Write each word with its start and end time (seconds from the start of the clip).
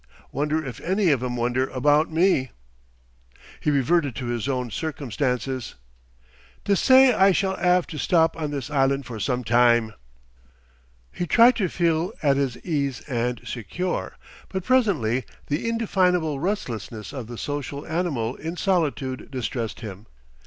Wonder 0.31 0.65
if 0.65 0.81
any 0.81 1.09
of 1.09 1.21
'em 1.21 1.35
wonder 1.35 1.67
about 1.69 2.11
me?" 2.11 2.49
He 3.59 3.69
reverted 3.69 4.15
to 4.15 4.25
his 4.25 4.49
own 4.49 4.71
circumstances. 4.71 5.75
"Dessay 6.65 7.13
I 7.13 7.31
shall 7.31 7.53
'ave 7.57 7.85
to 7.89 7.99
stop 7.99 8.35
on 8.35 8.49
this 8.49 8.71
island 8.71 9.05
for 9.05 9.19
some 9.19 9.43
time." 9.43 9.93
He 11.11 11.27
tried 11.27 11.55
to 11.57 11.69
feel 11.69 12.13
at 12.23 12.35
his 12.35 12.57
ease 12.65 13.01
and 13.01 13.41
secure, 13.45 14.17
but 14.49 14.63
presently 14.63 15.23
the 15.45 15.69
indefinable 15.69 16.39
restlessness 16.39 17.13
of 17.13 17.27
the 17.27 17.37
social 17.37 17.85
animal 17.85 18.33
in 18.37 18.57
solitude 18.57 19.29
distressed 19.29 19.81
him. 19.81 20.07